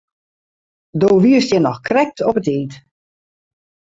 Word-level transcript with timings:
Do 1.01 1.09
wiest 1.23 1.49
hjir 1.51 1.63
noch 1.65 1.81
krekt 1.87 2.25
op 2.29 2.35
'e 2.37 2.43
tiid. 2.45 2.71